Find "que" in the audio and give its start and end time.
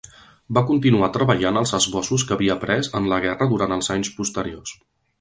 2.31-2.37